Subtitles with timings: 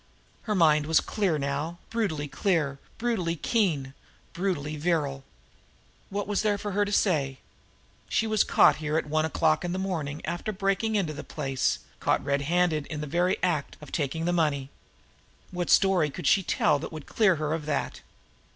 [0.49, 3.93] Her mind was clear now, brutally clear, brutally keen,
[4.33, 5.23] brutally virile.
[6.09, 7.37] What was there for her to say?
[8.09, 11.77] She was caught here at one o'clock in the morning after breaking into the place,
[11.99, 14.71] caught red handed in the very act of taking the money.
[15.51, 18.01] What story could she tell that would clear her of that!